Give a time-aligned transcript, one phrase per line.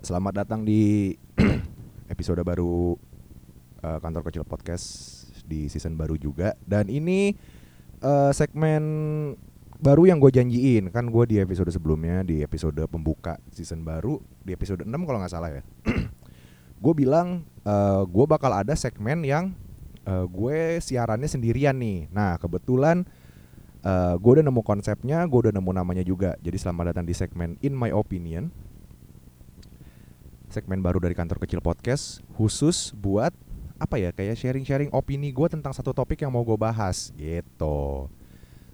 [0.00, 1.12] Selamat datang di
[2.12, 2.96] episode baru
[3.84, 6.56] uh, kantor kecil podcast di season baru juga.
[6.64, 7.36] Dan ini
[8.00, 8.80] uh, segmen
[9.76, 14.56] baru yang gue janjiin kan gue di episode sebelumnya di episode pembuka season baru di
[14.56, 15.60] episode 6 kalau nggak salah ya.
[16.88, 19.52] gue bilang uh, gue bakal ada segmen yang
[20.08, 22.08] uh, gue siarannya sendirian nih.
[22.08, 23.04] Nah kebetulan
[23.84, 26.40] uh, gue udah nemu konsepnya, gue udah nemu namanya juga.
[26.40, 28.69] Jadi selamat datang di segmen In My Opinion
[30.50, 33.30] segmen baru dari kantor kecil podcast khusus buat
[33.78, 38.10] apa ya kayak sharing-sharing opini gue tentang satu topik yang mau gue bahas gitu.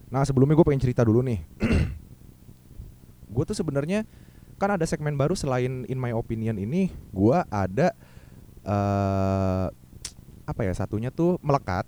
[0.09, 1.45] Nah sebelumnya gue pengen cerita dulu nih.
[3.37, 4.09] gue tuh sebenarnya
[4.57, 7.93] kan ada segmen baru selain in my opinion ini, gue ada
[8.65, 9.69] uh,
[10.49, 11.85] apa ya satunya tuh melekat,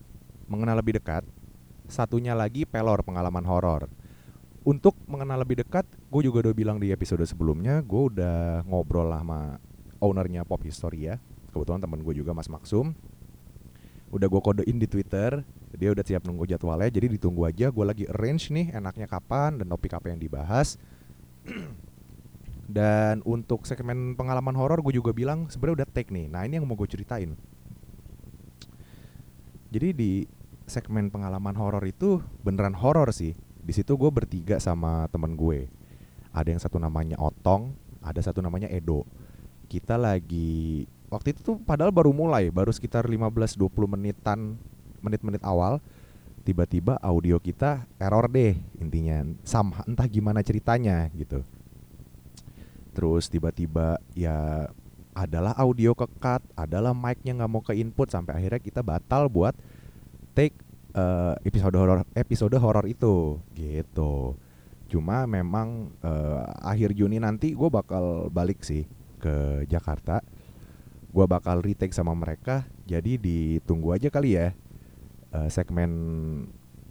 [0.46, 1.24] mengenal lebih dekat.
[1.88, 3.88] Satunya lagi pelor pengalaman horor.
[4.68, 9.56] Untuk mengenal lebih dekat, gue juga udah bilang di episode sebelumnya, gue udah ngobrol sama
[9.98, 11.18] ownernya Pop Historia.
[11.50, 12.94] Kebetulan temen gue juga Mas Maksum.
[14.08, 15.44] Udah gue kodein di Twitter
[15.76, 17.68] dia udah siap nunggu jadwalnya jadi ditunggu aja.
[17.68, 20.80] Gue lagi arrange nih enaknya kapan dan topik apa yang dibahas.
[22.68, 26.28] Dan untuk segmen pengalaman horor gue juga bilang sebenarnya udah take nih.
[26.28, 27.32] Nah ini yang mau gue ceritain.
[29.72, 30.12] Jadi di
[30.68, 33.32] segmen pengalaman horor itu beneran horor sih.
[33.64, 35.68] Di situ gue bertiga sama temen gue.
[36.32, 39.04] Ada yang satu namanya Otong ada satu namanya Edo
[39.68, 44.56] kita lagi waktu itu tuh padahal baru mulai, baru sekitar 15-20 menitan
[45.04, 45.78] menit-menit awal
[46.42, 51.44] tiba-tiba audio kita error deh intinya sama entah gimana ceritanya gitu.
[52.96, 54.66] Terus tiba-tiba ya
[55.12, 59.52] adalah audio kekat adalah mic-nya nggak mau ke input sampai akhirnya kita batal buat
[60.32, 60.56] take
[60.96, 64.32] uh, episode horor episode horor itu gitu.
[64.88, 70.22] Cuma memang uh, akhir Juni nanti gue bakal balik sih ke Jakarta
[71.08, 74.54] gue bakal retake sama mereka jadi ditunggu aja kali ya
[75.34, 75.90] uh, segmen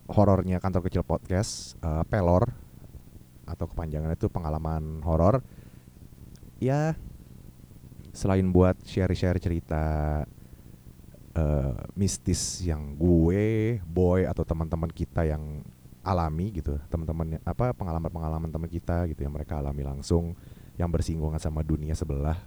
[0.07, 2.47] horornya kantor kecil podcast uh, pelor
[3.47, 5.39] atau kepanjangan itu pengalaman horor.
[6.59, 6.99] Ya
[8.11, 9.85] selain buat share-share cerita
[11.38, 15.61] uh, mistis yang gue boy atau teman-teman kita yang
[16.01, 20.33] alami gitu teman-teman apa pengalaman-pengalaman teman kita gitu yang mereka alami langsung
[20.77, 22.38] yang bersinggungan sama dunia sebelah.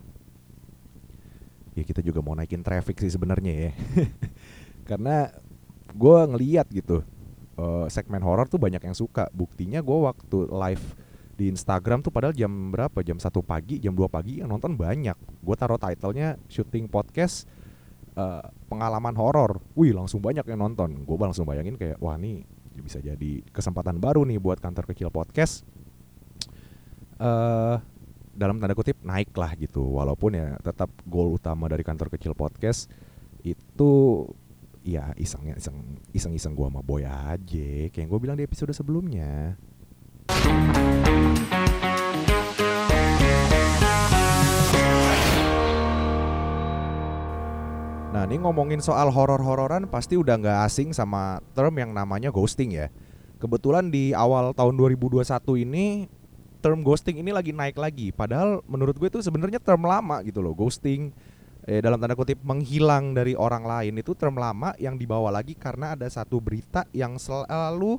[1.74, 3.70] Ya kita juga mau naikin traffic sih sebenarnya ya.
[4.88, 5.30] Karena
[5.90, 7.02] gue ngeliat gitu
[7.58, 9.26] uh, segmen horor tuh banyak yang suka.
[9.34, 10.86] Buktinya gue waktu live
[11.34, 13.02] di Instagram tuh padahal jam berapa?
[13.02, 15.16] Jam satu pagi jam 2 pagi yang nonton banyak.
[15.42, 17.50] Gue taruh titlenya syuting podcast
[18.14, 19.58] uh, pengalaman horor.
[19.74, 21.02] Wih langsung banyak yang nonton.
[21.02, 22.46] Gue langsung bayangin kayak wah nih
[22.80, 25.66] bisa jadi kesempatan baru nih buat kantor kecil podcast.
[27.20, 27.76] Uh,
[28.40, 29.84] dalam tanda kutip naik lah gitu.
[29.84, 32.88] Walaupun ya tetap goal utama dari kantor kecil podcast
[33.44, 34.24] itu
[34.80, 39.60] ya isengnya iseng iseng iseng gue sama boy aja kayak gue bilang di episode sebelumnya.
[48.10, 52.88] Nah ini ngomongin soal horor-hororan pasti udah nggak asing sama term yang namanya ghosting ya.
[53.36, 55.24] Kebetulan di awal tahun 2021
[55.64, 56.08] ini
[56.60, 58.12] term ghosting ini lagi naik lagi.
[58.12, 60.52] Padahal menurut gue itu sebenarnya term lama gitu loh.
[60.52, 61.10] Ghosting
[61.64, 65.96] eh, dalam tanda kutip menghilang dari orang lain itu term lama yang dibawa lagi karena
[65.96, 67.98] ada satu berita yang selalu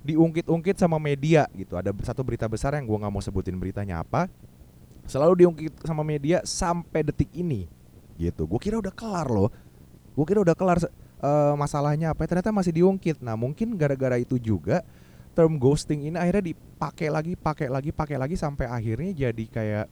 [0.00, 1.76] diungkit-ungkit sama media gitu.
[1.76, 4.26] Ada satu berita besar yang gue nggak mau sebutin beritanya apa.
[5.04, 7.68] Selalu diungkit sama media sampai detik ini
[8.16, 8.48] gitu.
[8.48, 9.52] Gue kira udah kelar loh.
[10.16, 12.24] Gue kira udah kelar uh, masalahnya apa.
[12.24, 13.20] Ternyata masih diungkit.
[13.20, 14.84] Nah mungkin gara-gara itu juga
[15.32, 19.86] term ghosting ini akhirnya dipakai lagi, pakai lagi, pakai lagi sampai akhirnya jadi kayak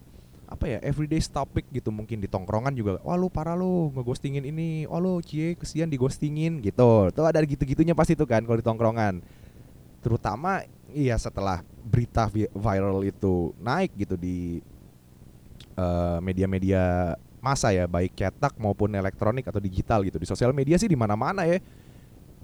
[0.49, 2.97] apa ya everyday topic gitu mungkin di tongkrongan juga.
[3.05, 4.89] Wah lu parah lu ngeghostingin ini.
[4.89, 7.13] Wah lu cie kesian dighostingin gitu.
[7.13, 9.21] Tuh ada gitu-gitunya pasti tuh kan kalau di tongkrongan.
[10.01, 14.57] Terutama iya setelah berita viral itu naik gitu di
[15.77, 20.17] uh, media-media masa ya baik cetak maupun elektronik atau digital gitu.
[20.17, 21.61] Di sosial media sih di mana-mana ya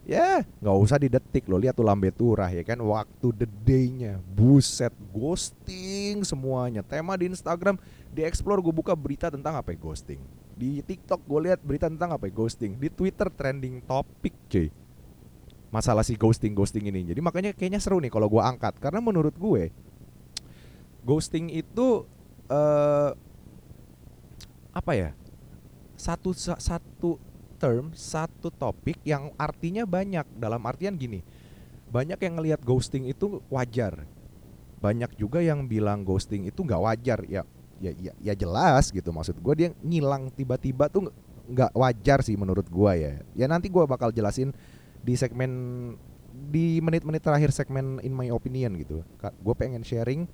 [0.05, 4.21] Ya, nggak usah didetik lo lihat tuh lambe turah ya kan waktu the day-nya.
[4.37, 6.85] Buset, ghosting semuanya.
[6.85, 7.81] Tema di Instagram,
[8.13, 10.21] di Explore gue buka berita tentang apa ya ghosting.
[10.53, 12.77] Di TikTok gue lihat berita tentang apa ya ghosting.
[12.77, 14.69] Di Twitter trending topik, cuy.
[15.73, 17.09] Masalah si ghosting-ghosting ini.
[17.09, 19.73] Jadi makanya kayaknya seru nih kalau gue angkat karena menurut gue
[21.01, 22.05] ghosting itu
[22.53, 23.09] uh,
[24.69, 25.09] apa ya?
[25.97, 27.17] Satu satu
[27.65, 30.29] term satu topik yang artinya banyak.
[30.37, 31.25] Dalam artian gini
[31.89, 34.05] banyak yang ngelihat ghosting itu wajar.
[34.77, 37.25] Banyak juga yang bilang ghosting itu nggak wajar.
[37.25, 37.41] Ya
[37.81, 41.09] ya ya, ya jelas gitu maksud gue dia ngilang tiba-tiba tuh
[41.49, 43.13] nggak wajar sih menurut gue ya.
[43.33, 44.53] Ya nanti gue bakal jelasin
[45.01, 45.51] di segmen
[46.35, 49.01] di menit-menit terakhir segmen in my opinion gitu.
[49.41, 50.29] Gue pengen sharing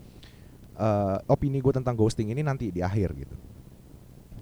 [0.75, 3.35] uh, opini gue tentang ghosting ini nanti di akhir gitu.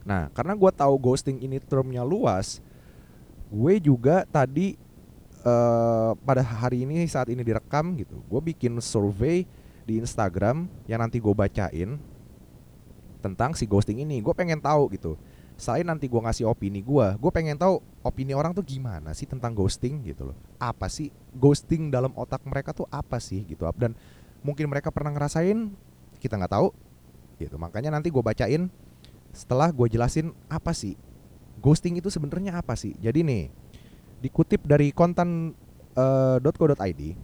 [0.09, 2.63] Nah karena gue tahu ghosting ini termnya luas
[3.49, 4.77] gue juga tadi
[5.43, 9.49] uh, pada hari ini saat ini direkam gitu gue bikin survei
[9.89, 11.97] di Instagram yang nanti gue bacain
[13.19, 14.23] tentang si ghosting ini.
[14.23, 15.17] Gue pengen tahu gitu
[15.59, 19.51] selain nanti gue ngasih opini gue gue pengen tahu opini orang tuh gimana sih tentang
[19.51, 20.37] ghosting gitu loh.
[20.55, 23.67] Apa sih ghosting dalam otak mereka tuh apa sih gitu?
[23.75, 23.97] Dan
[24.45, 25.73] mungkin mereka pernah ngerasain
[26.21, 26.71] kita nggak tahu
[27.41, 27.57] gitu.
[27.59, 28.71] Makanya nanti gue bacain
[29.33, 30.95] setelah gue jelasin apa sih
[31.59, 32.95] ghosting itu sebenarnya apa sih?
[32.97, 33.43] Jadi nih
[34.19, 35.55] dikutip dari kontan.co.id
[35.95, 37.15] uh,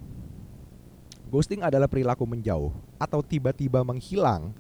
[1.28, 4.56] ghosting adalah perilaku menjauh atau tiba-tiba menghilang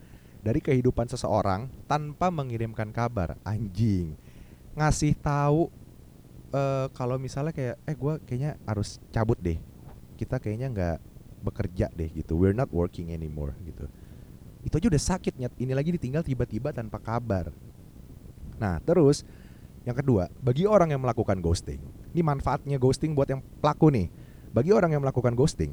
[0.45, 3.39] dari kehidupan seseorang tanpa mengirimkan kabar.
[3.41, 4.13] Anjing.
[4.75, 5.71] Ngasih tahu
[6.53, 9.57] uh, kalau misalnya kayak eh gue kayaknya harus cabut deh.
[10.19, 10.97] Kita kayaknya nggak
[11.41, 12.37] bekerja deh gitu.
[12.37, 13.89] We're not working anymore gitu.
[14.61, 15.53] Itu aja udah sakit nyet.
[15.57, 17.49] Ini lagi ditinggal tiba-tiba tanpa kabar.
[18.61, 19.25] Nah terus
[19.85, 21.79] yang kedua bagi orang yang melakukan ghosting
[22.11, 24.09] ini manfaatnya ghosting buat yang pelaku nih
[24.51, 25.71] bagi orang yang melakukan ghosting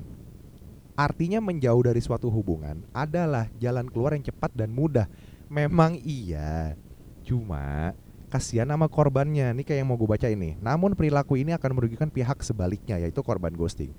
[0.92, 5.08] Artinya menjauh dari suatu hubungan adalah jalan keluar yang cepat dan mudah.
[5.48, 6.76] Memang iya.
[7.24, 7.96] Cuma
[8.28, 9.56] kasihan sama korbannya.
[9.56, 10.60] Ini kayak yang mau gue baca ini.
[10.60, 13.96] Namun perilaku ini akan merugikan pihak sebaliknya yaitu korban ghosting.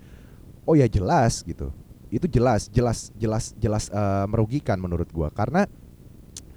[0.69, 1.73] Oh ya jelas gitu.
[2.13, 5.65] Itu jelas, jelas, jelas, jelas uh, merugikan menurut gue karena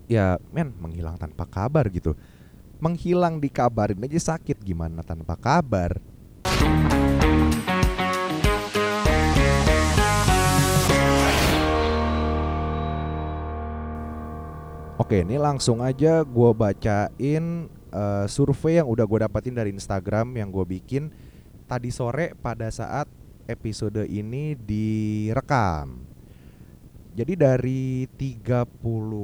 [0.05, 2.13] ya men menghilang tanpa kabar gitu.
[2.77, 5.97] Menghilang dikabarin aja sakit gimana tanpa kabar.
[14.97, 20.53] Oke, ini langsung aja gue bacain uh, survei yang udah gue dapetin dari Instagram yang
[20.53, 21.09] gue bikin
[21.65, 23.09] tadi sore pada saat
[23.49, 26.05] episode ini direkam.
[27.17, 28.69] Jadi dari 30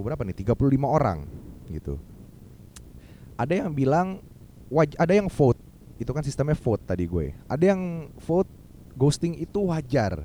[0.00, 0.37] berapa nih?
[0.40, 0.56] 35
[0.88, 1.28] orang
[1.69, 2.11] gitu.
[3.42, 4.22] Ada yang bilang
[4.70, 5.58] waj ada yang vote.
[5.98, 7.34] Itu kan sistemnya vote tadi gue.
[7.50, 8.48] Ada yang vote
[8.94, 10.22] ghosting itu wajar.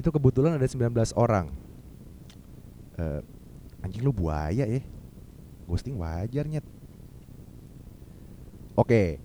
[0.00, 1.52] Itu kebetulan ada 19 orang.
[2.96, 3.20] Uh,
[3.84, 4.80] anjing lu buaya ya
[5.68, 6.64] ghosting wajarnya
[8.72, 9.20] oke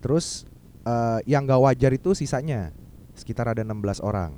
[0.00, 0.48] terus
[0.88, 2.72] uh, yang gak wajar itu sisanya
[3.12, 4.32] sekitar ada 16 orang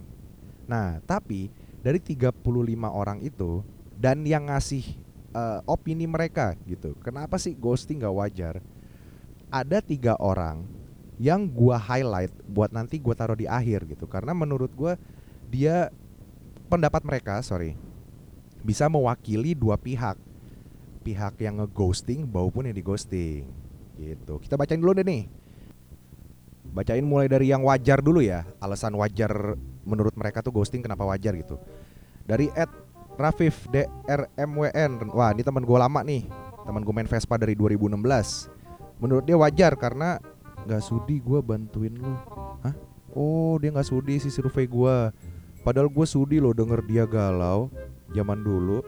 [0.67, 2.43] nah tapi dari 35
[2.91, 3.63] orang itu
[3.95, 4.83] dan yang ngasih
[5.33, 6.97] uh, opini mereka gitu.
[7.01, 8.55] Kenapa sih ghosting gak wajar?
[9.53, 10.65] Ada tiga orang
[11.21, 14.09] yang gua highlight buat nanti gua taruh di akhir gitu.
[14.09, 14.97] Karena menurut gua
[15.53, 15.93] dia
[16.73, 17.77] pendapat mereka sorry
[18.65, 20.17] bisa mewakili dua pihak.
[21.03, 23.43] Pihak yang ngeghosting maupun yang dighosting
[23.99, 24.39] gitu.
[24.39, 25.27] Kita bacain dulu deh nih.
[26.73, 28.47] Bacain mulai dari yang wajar dulu ya.
[28.63, 31.59] Alasan wajar menurut mereka tuh ghosting kenapa wajar gitu.
[32.23, 32.71] Dari Ed
[33.17, 36.27] Rafif DRMWN wah ini teman gue lama nih.
[36.63, 37.99] Teman gue main Vespa dari 2016
[39.03, 40.23] menurut dia wajar karena
[40.63, 42.15] nggak sudi gue bantuin lu.
[42.63, 42.75] Hah?
[43.13, 44.97] Oh dia nggak sudi sih survei gue
[45.63, 47.71] padahal gue sudi loh denger dia galau
[48.15, 48.83] zaman dulu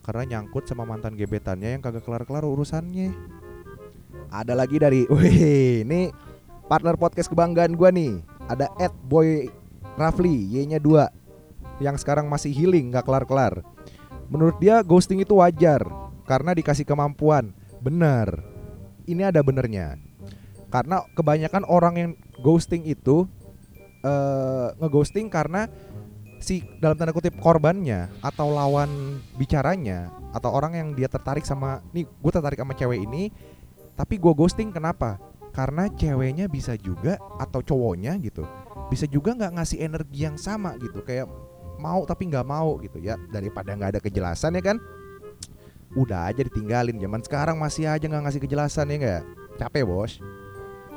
[0.00, 3.12] karena nyangkut sama mantan gebetannya yang kagak kelar-kelar urusannya.
[4.30, 6.10] Ada lagi dari, wih, ini
[6.66, 8.12] partner podcast kebanggaan gue nih.
[8.50, 9.46] Ada Ed Boy
[9.94, 11.19] Rafli, Y-nya 2
[11.80, 13.64] yang sekarang masih healing gak kelar-kelar.
[14.30, 15.82] Menurut dia ghosting itu wajar
[16.28, 17.50] karena dikasih kemampuan.
[17.82, 18.44] Bener.
[19.08, 19.98] Ini ada benernya.
[20.70, 23.26] Karena kebanyakan orang yang ghosting itu
[24.06, 25.66] uh, ngeghosting karena
[26.40, 32.08] si dalam tanda kutip korbannya atau lawan bicaranya atau orang yang dia tertarik sama nih
[32.08, 33.28] gue tertarik sama cewek ini
[33.92, 35.20] tapi gue ghosting kenapa
[35.52, 38.48] karena ceweknya bisa juga atau cowoknya gitu
[38.88, 41.28] bisa juga nggak ngasih energi yang sama gitu kayak
[41.80, 44.76] mau tapi nggak mau gitu ya daripada nggak ada kejelasan ya kan
[45.96, 49.22] udah aja ditinggalin zaman sekarang masih aja nggak ngasih kejelasan ya nggak
[49.58, 50.20] capek bos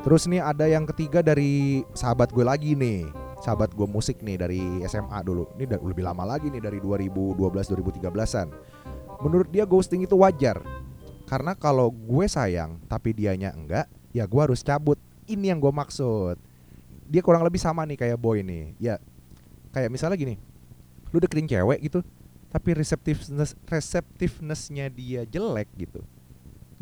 [0.03, 4.63] terus nih ada yang ketiga dari sahabat gue lagi nih sahabat gue musik nih dari
[4.87, 5.51] SMA dulu.
[5.59, 8.47] Ini udah lebih lama lagi nih dari 2012 2013-an.
[9.19, 10.63] Menurut dia ghosting itu wajar.
[11.27, 14.95] Karena kalau gue sayang tapi dianya enggak, ya gue harus cabut.
[15.27, 16.39] Ini yang gue maksud.
[17.11, 18.79] Dia kurang lebih sama nih kayak boy nih.
[18.79, 18.95] Ya
[19.75, 20.39] kayak misalnya gini.
[21.13, 22.01] Lu deketin cewek gitu,
[22.49, 26.01] tapi receptiveness receptivenessnya dia jelek gitu.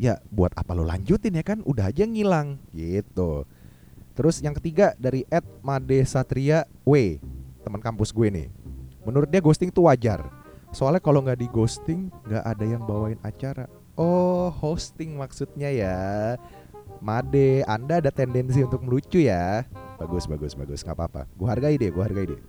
[0.00, 1.60] Ya buat apa lu lanjutin ya kan?
[1.62, 3.44] Udah aja ngilang gitu.
[4.16, 7.20] Terus yang ketiga dari Ed Made Satria W,
[7.62, 8.48] teman kampus gue nih.
[9.04, 13.68] Menurut dia ghosting itu wajar Soalnya kalau nggak di ghosting nggak ada yang bawain acara.
[13.92, 16.00] Oh hosting maksudnya ya.
[17.04, 19.68] Made, Anda ada tendensi untuk melucu ya.
[20.00, 21.22] Bagus, bagus, bagus, nggak apa-apa.
[21.36, 22.40] Gue hargai deh, gue hargai deh.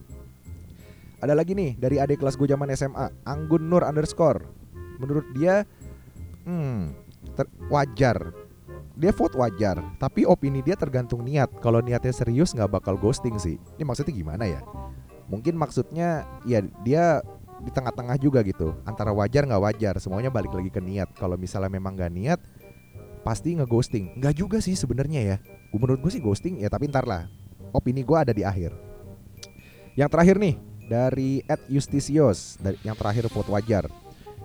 [1.23, 4.43] Ada lagi nih dari adik kelas gue zaman SMA, Anggun Nur underscore.
[4.99, 5.63] Menurut dia,
[6.43, 6.91] hmm,
[7.71, 8.35] wajar.
[8.99, 11.47] Dia vote wajar, tapi opini dia tergantung niat.
[11.63, 13.55] Kalau niatnya serius nggak bakal ghosting sih.
[13.79, 14.59] Ini maksudnya gimana ya?
[15.31, 17.23] Mungkin maksudnya ya dia
[17.63, 21.71] di tengah-tengah juga gitu antara wajar nggak wajar semuanya balik lagi ke niat kalau misalnya
[21.71, 22.39] memang nggak niat
[23.23, 25.35] pasti ngeghosting nggak juga sih sebenarnya ya
[25.71, 27.31] menurut gue sih ghosting ya tapi ntar lah
[27.71, 28.75] opini gue ada di akhir
[29.95, 33.87] yang terakhir nih dari Ed Justisios dari yang terakhir vote wajar.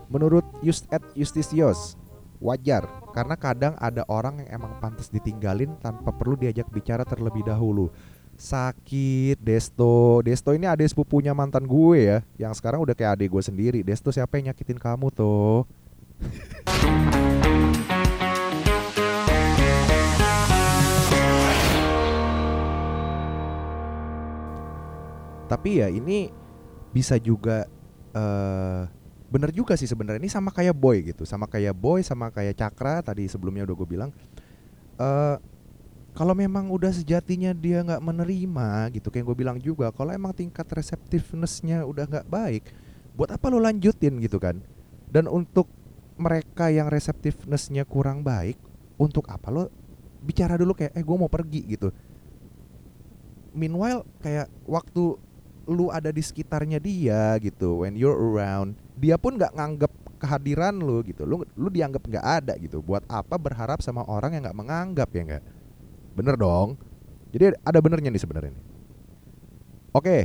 [0.09, 1.99] Menurut Just Ed Justisios
[2.39, 7.91] wajar karena kadang ada orang yang emang pantas ditinggalin tanpa perlu diajak bicara terlebih dahulu.
[8.39, 10.23] Sakit Desto.
[10.23, 13.81] Desto ini adik sepupunya mantan gue ya yang sekarang udah kayak adik gue sendiri.
[13.83, 15.67] Desto siapa yang nyakitin kamu tuh
[25.49, 26.29] tapi ya ini
[26.93, 27.65] bisa juga
[28.13, 28.83] eh
[29.29, 30.21] bener juga sih sebenarnya.
[30.25, 33.89] Ini sama kayak boy gitu sama kayak boy sama kayak cakra tadi sebelumnya udah gue
[33.89, 34.11] bilang.
[35.01, 35.37] Eh
[36.17, 40.67] kalau memang udah sejatinya dia nggak menerima gitu kayak gue bilang juga kalau emang tingkat
[40.67, 42.65] receptivenessnya udah nggak baik
[43.15, 44.59] buat apa lo lanjutin gitu kan?
[45.09, 45.69] Dan untuk
[46.19, 48.59] mereka yang receptivenessnya kurang baik
[48.99, 49.71] untuk apa lo
[50.19, 51.95] bicara dulu kayak eh gue mau pergi gitu.
[53.55, 55.28] Meanwhile kayak waktu
[55.69, 60.99] lu ada di sekitarnya dia gitu when you're around dia pun nggak nganggep kehadiran lu
[61.07, 61.23] gitu.
[61.23, 62.83] Lu lu dianggap nggak ada gitu.
[62.83, 65.45] Buat apa berharap sama orang yang nggak menganggap ya nggak?
[66.19, 66.75] Bener dong.
[67.31, 68.65] Jadi ada benernya nih sebenarnya nih.
[69.95, 70.17] Oke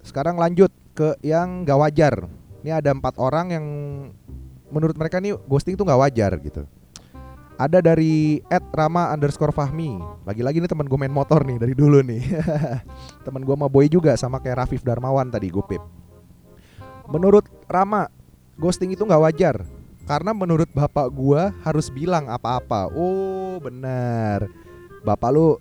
[0.00, 2.14] sekarang lanjut ke yang nggak wajar.
[2.64, 3.66] Ini ada empat orang yang
[4.68, 6.62] menurut mereka nih ghosting tuh nggak wajar gitu
[7.60, 8.40] ada dari
[8.72, 10.00] Rama underscore Fahmi.
[10.24, 12.24] Lagi-lagi nih teman gue main motor nih dari dulu nih.
[13.28, 15.84] Teman gue sama Boy juga sama kayak Rafif Darmawan tadi gue pip.
[17.12, 18.08] Menurut Rama
[18.56, 19.56] Ghosting itu nggak wajar.
[20.08, 22.88] Karena menurut bapak gue harus bilang apa-apa.
[22.96, 24.48] Oh benar.
[25.04, 25.60] Bapak lu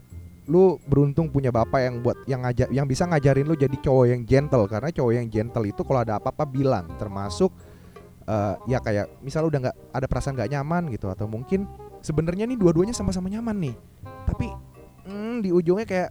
[0.50, 4.24] lu beruntung punya bapak yang buat yang ngajar yang bisa ngajarin lu jadi cowok yang
[4.24, 4.64] gentle.
[4.72, 6.88] Karena cowok yang gentle itu kalau ada apa-apa bilang.
[6.96, 7.52] Termasuk
[8.24, 11.12] uh, ya kayak misal udah nggak ada perasaan nggak nyaman gitu.
[11.12, 11.68] Atau mungkin
[12.00, 13.76] sebenarnya nih dua-duanya sama-sama nyaman nih.
[14.26, 14.48] Tapi
[15.08, 16.10] mm, di ujungnya kayak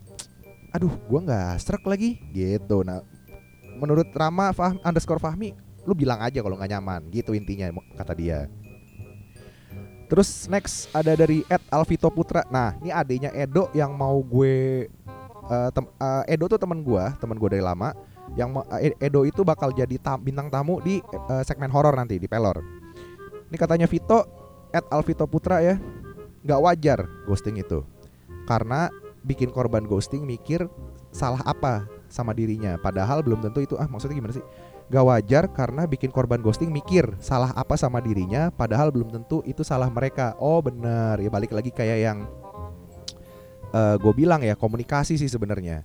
[0.72, 2.84] aduh gua nggak struck lagi gitu.
[2.84, 3.00] Nah
[3.78, 5.54] menurut Rama Fah, underscore Fahmi
[5.88, 8.50] lu bilang aja kalau nggak nyaman gitu intinya kata dia.
[10.08, 12.44] Terus next ada dari Ed Alvito Putra.
[12.48, 14.88] Nah ini adanya Edo yang mau gue
[15.48, 17.92] uh, uh, Edo tuh teman gua teman gue dari lama
[18.36, 22.28] yang uh, Edo itu bakal jadi tam- bintang tamu di uh, segmen horor nanti di
[22.28, 22.60] Pelor.
[23.48, 24.37] Ini katanya Vito,
[24.74, 25.80] Ed Alvito Putra ya,
[26.44, 27.84] nggak wajar ghosting itu,
[28.44, 28.92] karena
[29.24, 30.68] bikin korban ghosting mikir
[31.12, 34.44] salah apa sama dirinya, padahal belum tentu itu ah maksudnya gimana sih?
[34.88, 39.60] Gak wajar karena bikin korban ghosting mikir salah apa sama dirinya, padahal belum tentu itu
[39.60, 40.32] salah mereka.
[40.40, 42.18] Oh bener ya balik lagi kayak yang
[44.00, 45.84] gue bilang ya komunikasi sih sebenarnya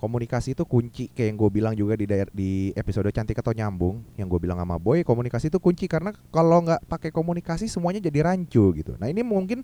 [0.00, 4.32] komunikasi itu kunci kayak yang gue bilang juga di di episode cantik atau nyambung yang
[4.32, 8.72] gue bilang sama boy komunikasi itu kunci karena kalau nggak pakai komunikasi semuanya jadi rancu
[8.80, 8.96] gitu.
[8.96, 9.60] Nah ini mungkin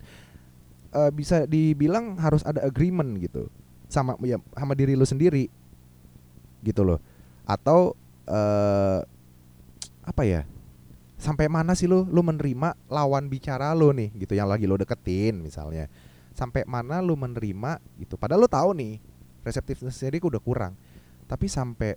[0.93, 3.49] eh, bisa dibilang harus ada agreement gitu
[3.89, 5.49] sama ya sama diri lu sendiri
[6.61, 7.01] gitu loh.
[7.49, 7.97] Atau
[8.29, 9.01] eh
[10.05, 10.45] apa ya
[11.17, 15.41] sampai mana sih lu lu menerima lawan bicara lu nih gitu yang lagi lu deketin
[15.41, 15.89] misalnya.
[16.37, 19.16] Sampai mana lu menerima gitu padahal lu tahu nih
[19.47, 20.75] reseptiveness dia udah kurang.
[21.31, 21.95] Tapi sampai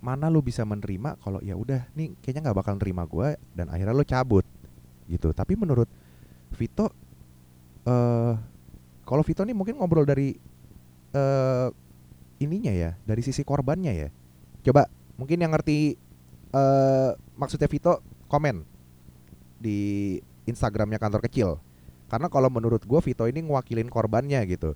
[0.00, 3.92] mana lu bisa menerima kalau ya udah nih kayaknya nggak bakal nerima gue dan akhirnya
[3.92, 4.46] lu cabut
[5.10, 5.34] gitu.
[5.34, 5.90] Tapi menurut
[6.54, 6.88] Vito
[7.84, 8.34] eh
[9.04, 10.38] kalau Vito nih mungkin ngobrol dari
[11.12, 11.68] eh
[12.40, 14.08] ininya ya dari sisi korbannya ya.
[14.64, 14.88] Coba
[15.20, 15.98] mungkin yang ngerti
[16.54, 18.64] eh maksudnya Vito komen
[19.60, 20.16] di
[20.48, 21.60] Instagramnya kantor kecil.
[22.10, 24.74] Karena kalau menurut gue Vito ini ngewakilin korbannya gitu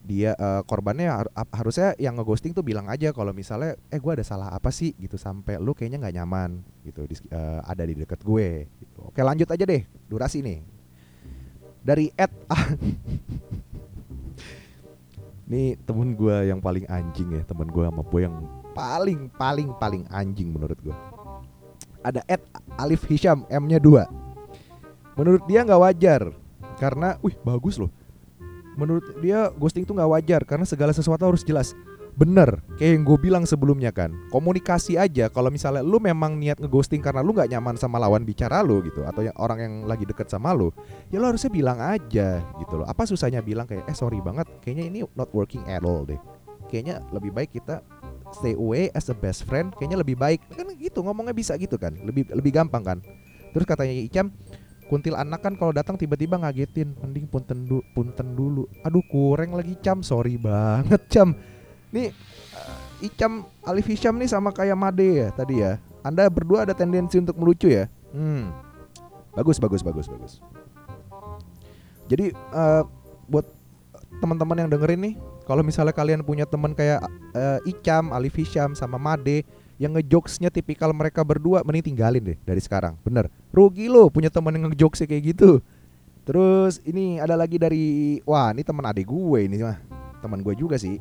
[0.00, 4.24] dia eh, korbannya har- harusnya yang ngeghosting tuh bilang aja kalau misalnya eh gue ada
[4.24, 4.96] salah apa sih?
[4.96, 8.98] gitu sampai lu kayaknya nggak nyaman gitu di, sek- eh, ada di deket gue gitu.
[9.12, 10.60] oke lanjut aja deh durasi nih.
[11.80, 12.32] Dari Ed
[15.50, 18.36] nih temen gue yang paling anjing ya temen gue sama boy yang
[18.70, 20.94] paling paling paling anjing menurut gue
[22.06, 22.38] ada Ed
[22.78, 26.22] Alif Hisham M-nya 2 menurut dia nggak wajar
[26.78, 27.90] karena wih bagus loh
[28.78, 31.74] menurut dia ghosting itu nggak wajar karena segala sesuatu harus jelas.
[32.18, 34.10] Bener, kayak yang gue bilang sebelumnya kan.
[34.34, 38.60] Komunikasi aja Kalau misalnya lu memang niat ngeghosting Karena lu gak nyaman sama lawan bicara
[38.66, 40.74] lu gitu Atau yang orang yang lagi deket sama lu
[41.08, 42.86] Ya lu harusnya bilang aja gitu loh.
[42.86, 46.18] Apa susahnya bilang kayak Eh sorry banget Kayaknya ini not working at all deh.
[46.66, 47.80] Kayaknya lebih baik kita
[48.34, 50.42] stay away as a best friend Kayaknya lebih baik.
[50.50, 52.98] Kan gitu ngomongnya bisa gitu kan Lebih lebih gampang kan.
[53.54, 54.34] Terus katanya Icam
[54.90, 58.66] kuntil anak kan kalau datang tiba-tiba ngagetin mending punten du punten dulu.
[58.82, 60.02] Aduh kurang lagi cam.
[60.02, 61.38] Sorry banget cam.
[61.94, 62.10] Nih
[62.58, 65.78] uh, Icam Alif Hisham nih sama kayak Made ya tadi ya.
[66.02, 67.86] Anda berdua ada tendensi untuk melucu ya?
[68.10, 68.50] Hmm.
[69.38, 70.42] Bagus bagus bagus bagus.
[72.10, 72.82] Jadi uh,
[73.30, 73.46] buat
[74.18, 75.14] teman-teman yang dengerin nih
[75.46, 76.98] kalau misalnya kalian punya teman kayak
[77.30, 79.46] uh, Icam Alif Hisham sama Made
[79.80, 83.00] yang ngejokesnya tipikal mereka berdua mending tinggalin deh dari sekarang.
[83.00, 83.32] Bener.
[83.48, 85.64] Rugi lo punya teman yang ngejokesnya kayak gitu.
[86.28, 89.80] Terus ini ada lagi dari wah ini teman adik gue ini mah.
[90.20, 91.00] Teman gue juga sih.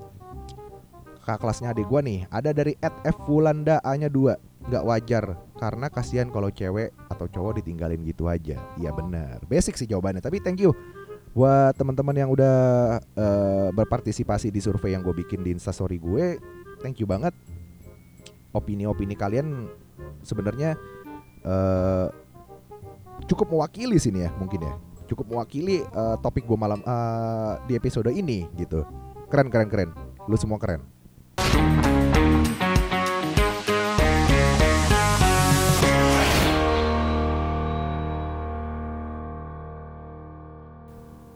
[1.27, 5.87] Kakak kelasnya adik gue nih ada dari at F A nya 2 nggak wajar karena
[5.91, 8.55] kasihan kalau cewek atau cowok ditinggalin gitu aja.
[8.79, 9.43] Iya bener.
[9.51, 10.71] Basic sih jawabannya tapi thank you.
[11.35, 12.55] Buat teman-teman yang udah
[13.03, 16.39] uh, berpartisipasi di survei yang gue bikin di instastory gue
[16.79, 17.35] thank you banget
[18.53, 19.69] opini-opini kalian
[20.25, 20.73] sebenarnya
[21.45, 22.09] uh,
[23.29, 24.73] cukup mewakili sini ya mungkin ya.
[25.09, 28.85] Cukup mewakili uh, topik gue malam uh, di episode ini gitu.
[29.29, 29.89] Keren keren keren.
[30.29, 30.85] Lu semua keren.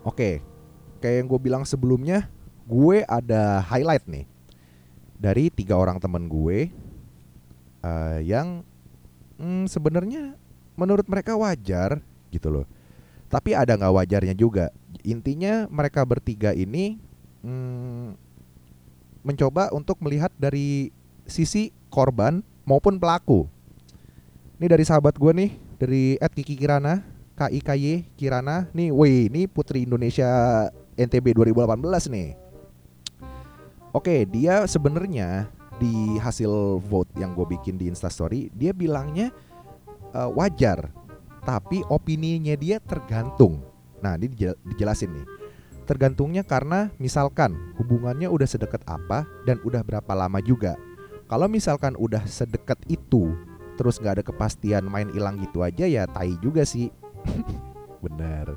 [0.03, 0.45] Oke,
[1.01, 2.29] kayak yang gue bilang sebelumnya,
[2.69, 4.29] gue ada highlight nih.
[5.17, 6.69] Dari tiga orang temen gue
[7.83, 8.63] uh, yang
[9.37, 10.33] mm, sebenarnya
[10.73, 12.01] menurut mereka wajar
[12.33, 12.65] gitu loh.
[13.29, 14.73] Tapi ada nggak wajarnya juga.
[15.05, 16.97] Intinya mereka bertiga ini
[17.43, 18.17] mm,
[19.21, 20.89] mencoba untuk melihat dari
[21.27, 23.45] sisi korban maupun pelaku.
[24.59, 27.03] Ini dari sahabat gue nih, dari Ed Kiki Kirana,
[27.35, 28.69] KIKY Kirana.
[28.71, 30.29] Nih, woi, ini Putri Indonesia
[30.95, 32.29] NTB 2018 nih.
[33.93, 35.49] Oke, dia sebenarnya
[35.81, 39.33] di hasil vote yang gue bikin di Instastory dia bilangnya
[40.13, 40.93] uh, wajar
[41.43, 43.59] tapi opininya dia tergantung.
[43.99, 44.31] Nah ini
[44.63, 45.27] dijelasin nih.
[45.83, 50.79] Tergantungnya karena misalkan hubungannya udah sedekat apa dan udah berapa lama juga.
[51.27, 53.35] Kalau misalkan udah sedekat itu
[53.75, 56.87] terus nggak ada kepastian main hilang gitu aja ya tai juga sih.
[58.03, 58.55] Bener.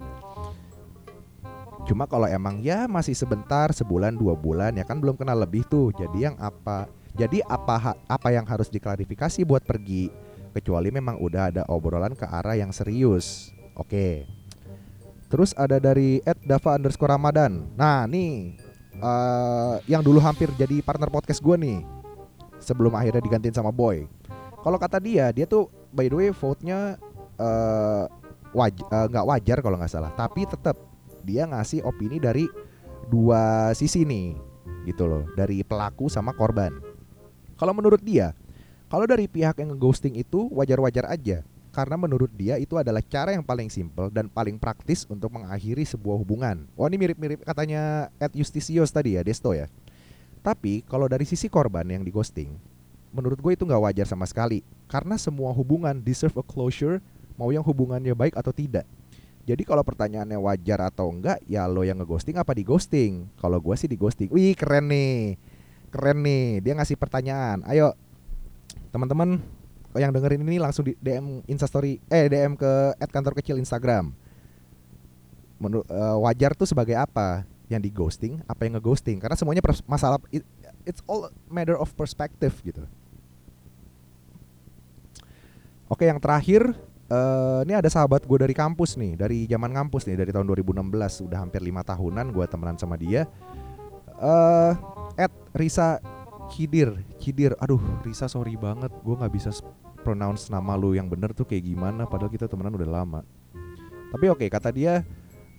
[1.86, 5.90] Cuma kalau emang ya masih sebentar sebulan dua bulan ya kan belum kenal lebih tuh.
[5.94, 10.12] Jadi yang apa jadi apa apa yang harus diklarifikasi buat pergi
[10.52, 13.52] kecuali memang udah ada obrolan ke arah yang serius.
[13.76, 14.24] Oke.
[15.26, 17.66] Terus ada dari @dava underscore Ramadan.
[17.74, 18.56] Nah nih
[19.02, 21.80] uh, yang dulu hampir jadi partner podcast gue nih
[22.62, 24.08] sebelum akhirnya digantiin sama Boy.
[24.62, 27.00] Kalau kata dia, dia tuh by the way vote-nya
[27.38, 28.04] uh,
[28.56, 30.78] waj uh, nggak wajar kalau nggak salah, tapi tetap
[31.26, 32.46] dia ngasih opini dari
[33.06, 34.34] dua sisi nih,
[34.86, 36.85] gitu loh, dari pelaku sama korban.
[37.56, 38.36] Kalau menurut dia,
[38.86, 41.40] kalau dari pihak yang ghosting itu wajar-wajar aja
[41.72, 46.16] karena menurut dia itu adalah cara yang paling simple dan paling praktis untuk mengakhiri sebuah
[46.16, 46.64] hubungan.
[46.72, 49.68] Oh ini mirip-mirip katanya Ed Justisius tadi ya, Desto ya.
[50.40, 52.56] Tapi kalau dari sisi korban yang di ghosting,
[53.12, 57.00] menurut gue itu nggak wajar sama sekali karena semua hubungan deserve a closure
[57.36, 58.88] mau yang hubungannya baik atau tidak.
[59.46, 63.30] Jadi kalau pertanyaannya wajar atau enggak, ya lo yang ngeghosting apa di ghosting?
[63.38, 64.28] Kalau gue sih di ghosting.
[64.32, 65.38] Wih keren nih
[65.90, 67.62] keren nih dia ngasih pertanyaan.
[67.66, 67.94] Ayo
[68.90, 69.40] teman-teman
[69.96, 74.12] yang dengerin ini langsung di DM instastory eh DM ke at kantor kecil Instagram.
[75.56, 77.48] Menurut uh, wajar tuh sebagai apa?
[77.66, 79.18] Yang di ghosting apa yang ngeghosting?
[79.18, 80.44] Karena semuanya masalah it,
[80.84, 82.84] it's all matter of perspective gitu.
[85.86, 86.74] Oke yang terakhir
[87.10, 91.26] uh, ini ada sahabat gue dari kampus nih dari zaman kampus nih dari tahun 2016
[91.30, 93.30] udah hampir lima tahunan gue temenan sama dia
[94.20, 94.72] uh,
[95.16, 96.00] Ed Risa
[96.52, 98.92] Kidir Kidir aduh Risa sorry banget.
[99.02, 99.50] Gue nggak bisa
[100.06, 103.20] pronounce nama lu yang bener tuh kayak gimana padahal kita temenan udah lama.
[104.14, 105.02] Tapi oke okay, kata dia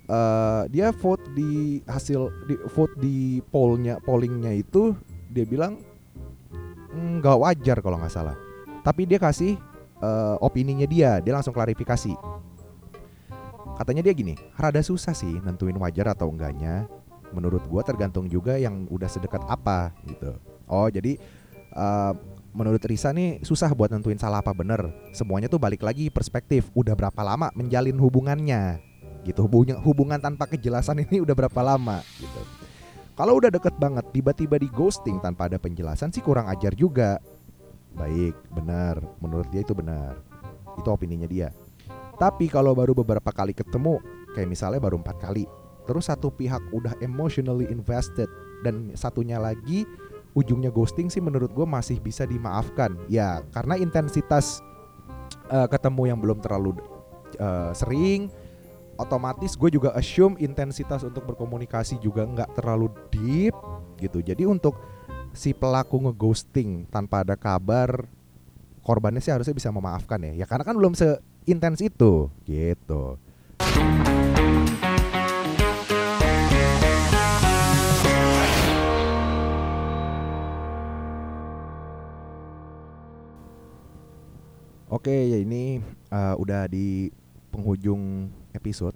[0.08, 4.96] uh, dia vote di hasil di vote di pollnya pollingnya itu
[5.28, 5.84] dia bilang
[6.96, 8.40] hmm, nggak mm, wajar kalau nggak salah.
[8.88, 9.60] Tapi dia kasih
[10.00, 12.16] uh, opininya dia dia langsung klarifikasi.
[13.78, 16.90] Katanya dia gini rada susah sih nentuin wajar atau enggaknya
[17.36, 20.36] menurut gua tergantung juga yang udah sedekat apa gitu.
[20.68, 21.16] Oh, jadi
[21.76, 22.12] uh,
[22.52, 24.92] menurut Risa nih susah buat nentuin salah apa bener.
[25.16, 26.68] Semuanya tuh balik lagi perspektif.
[26.74, 28.82] Udah berapa lama menjalin hubungannya
[29.24, 29.46] gitu.
[29.46, 32.42] Hubungan hubungan tanpa kejelasan ini udah berapa lama gitu.
[33.18, 37.18] Kalau udah deket banget tiba-tiba di ghosting tanpa ada penjelasan sih kurang ajar juga.
[37.98, 39.02] Baik, benar.
[39.18, 40.22] Menurut dia itu benar.
[40.78, 41.50] Itu opininya dia.
[42.18, 43.98] Tapi kalau baru beberapa kali ketemu,
[44.38, 45.50] kayak misalnya baru empat kali,
[45.88, 48.28] terus satu pihak udah emotionally invested
[48.62, 49.88] dan satunya lagi
[50.38, 52.94] ujungnya ghosting sih menurut gue masih bisa dimaafkan.
[53.10, 54.62] Ya karena intensitas
[55.50, 56.78] uh, ketemu yang belum terlalu
[57.42, 58.30] uh, sering,
[59.02, 63.58] otomatis gue juga assume intensitas untuk berkomunikasi juga nggak terlalu deep
[63.98, 64.22] gitu.
[64.22, 64.78] Jadi untuk
[65.34, 68.06] si pelaku ngeghosting tanpa ada kabar
[68.86, 70.34] korbannya sih harusnya bisa memaafkan ya.
[70.34, 73.18] Ya karena kan belum seintens itu gitu.
[84.88, 85.84] Oke, ya ini
[86.16, 87.12] uh, udah di
[87.52, 88.96] penghujung episode.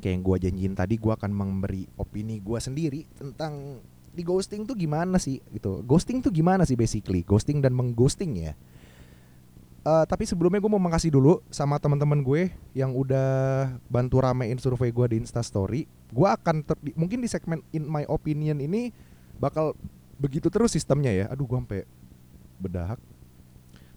[0.00, 3.84] Kayak yang gue janjiin tadi gue akan memberi opini gue sendiri tentang
[4.16, 5.84] di ghosting tuh gimana sih gitu.
[5.84, 7.20] Ghosting tuh gimana sih basically?
[7.20, 8.56] Ghosting dan mengghosting ya.
[9.84, 14.88] Uh, tapi sebelumnya gue mau makasih dulu sama teman-teman gue yang udah bantu ramein survei
[14.88, 16.64] gue di Instastory gue akan
[16.96, 18.88] mungkin di segmen in my opinion ini
[19.36, 19.76] bakal
[20.16, 21.28] begitu terus sistemnya ya.
[21.28, 21.84] Aduh gue sampai
[22.56, 22.96] bedahak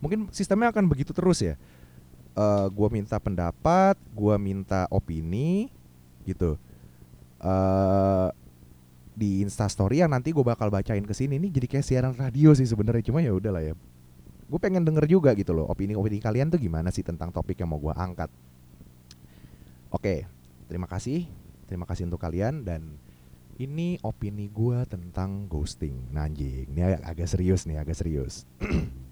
[0.01, 1.55] mungkin sistemnya akan begitu terus ya
[2.35, 5.71] uh, eh, gue minta pendapat, gue minta opini,
[6.23, 6.55] gitu.
[7.41, 8.29] Uh,
[9.17, 12.63] di Instastory yang nanti gue bakal bacain ke sini nih jadi kayak siaran radio sih
[12.63, 13.73] sebenarnya cuma ya udahlah ya.
[14.47, 17.79] Gue pengen denger juga gitu loh opini-opini kalian tuh gimana sih tentang topik yang mau
[17.79, 18.29] gue angkat.
[19.91, 20.23] Oke,
[20.71, 21.27] terima kasih,
[21.67, 22.95] terima kasih untuk kalian dan
[23.59, 26.13] ini opini gue tentang ghosting.
[26.15, 28.47] Nah anjing, ini agak serius nih, agak serius.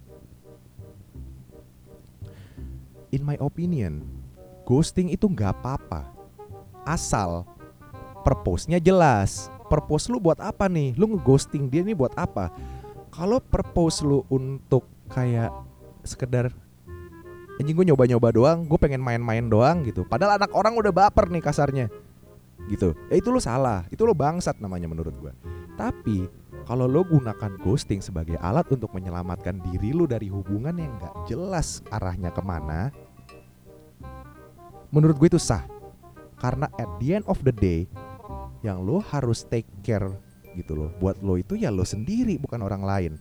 [3.10, 4.06] in my opinion,
[4.66, 6.10] ghosting itu nggak apa-apa.
[6.86, 7.46] Asal
[8.22, 9.50] purpose-nya jelas.
[9.70, 10.98] Purpose lu buat apa nih?
[10.98, 12.50] Lu ngeghosting dia ini buat apa?
[13.14, 15.54] Kalau purpose lu untuk kayak
[16.02, 16.50] sekedar
[17.60, 20.08] anjing gue nyoba-nyoba doang, gue pengen main-main doang gitu.
[20.08, 21.92] Padahal anak orang udah baper nih kasarnya.
[22.72, 22.96] Gitu.
[23.12, 25.34] Ya itu lu salah, itu lu bangsat namanya menurut gue.
[25.76, 26.26] Tapi
[26.66, 31.84] kalau lo gunakan ghosting sebagai alat untuk menyelamatkan diri lo dari hubungan yang gak jelas
[31.92, 32.90] arahnya ke mana,
[34.90, 35.66] menurut gue itu sah.
[36.40, 37.84] Karena at the end of the day,
[38.64, 40.08] yang lo harus take care
[40.56, 40.90] gitu loh.
[41.00, 43.14] Buat lo itu ya lo sendiri bukan orang lain.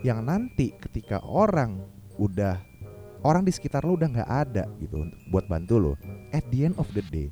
[0.00, 1.82] Yang nanti ketika orang
[2.16, 2.62] udah
[3.26, 5.92] orang di sekitar lo udah nggak ada gitu buat bantu lo.
[6.30, 7.28] At the end of the day,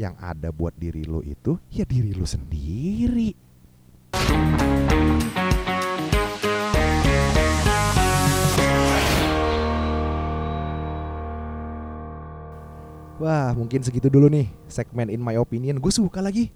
[0.00, 3.34] yang ada buat diri lo itu ya diri lo sendiri.
[13.18, 15.82] Wah mungkin segitu dulu nih segmen In My Opinion.
[15.82, 16.54] Gue suka lagi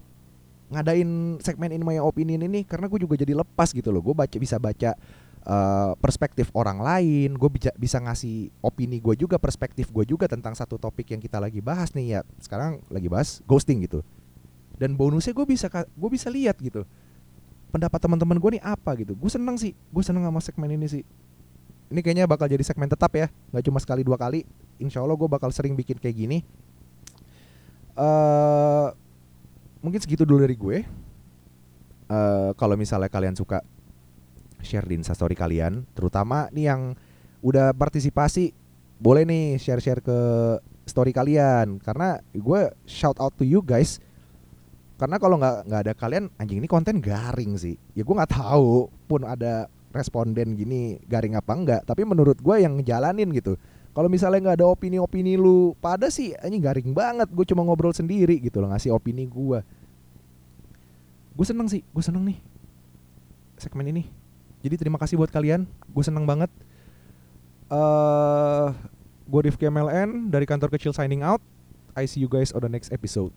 [0.71, 3.99] ngadain segmen In My Opinion ini Karena gue juga jadi lepas gitu loh.
[3.99, 4.95] Gue baca bisa baca
[5.43, 7.35] uh, perspektif orang lain.
[7.35, 11.43] Gue bisa, bisa ngasih opini gue juga Perspektif gue juga tentang satu topik yang kita
[11.43, 12.21] lagi bahas nih ya.
[12.39, 14.07] Sekarang lagi bahas ghosting gitu.
[14.79, 16.87] Dan bonusnya gue bisa gue bisa lihat gitu
[17.73, 19.17] pendapat teman-teman gue nih apa gitu.
[19.17, 21.03] Gue seneng sih gue seneng sama segmen ini sih.
[21.91, 24.45] Ini kayaknya bakal jadi segmen tetap ya nggak cuma sekali dua kali
[24.83, 26.39] insya Allah gue bakal sering bikin kayak gini.
[27.95, 28.91] Uh,
[29.81, 30.79] mungkin segitu dulu dari gue.
[32.11, 33.63] Uh, kalau misalnya kalian suka
[34.61, 36.93] share di instastory kalian terutama nih yang
[37.41, 38.53] udah partisipasi
[39.03, 40.19] boleh nih share-share ke
[40.87, 41.79] story kalian.
[41.79, 44.03] Karena gue shout out to you guys.
[44.99, 47.75] Karena kalau nggak nggak ada kalian anjing ini konten garing sih.
[47.95, 52.81] Ya gue nggak tahu pun ada responden gini garing apa enggak tapi menurut gue yang
[52.81, 53.61] ngejalanin gitu
[53.93, 57.29] kalau misalnya nggak ada opini-opini lu pada sih anjing garing banget.
[57.29, 59.61] Gue cuma ngobrol sendiri gitu loh ngasih opini gue
[61.33, 62.39] gue seneng sih gue seneng nih
[63.57, 64.05] segmen ini.
[64.63, 66.49] Jadi terima kasih buat kalian gue seneng banget.
[67.73, 68.73] Uh,
[69.29, 71.41] gue Rifki MLN dari kantor kecil signing out.
[71.93, 73.33] I see you guys on the next episode